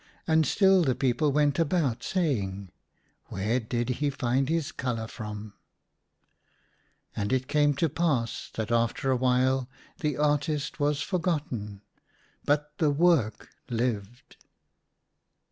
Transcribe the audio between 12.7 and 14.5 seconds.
the work lived.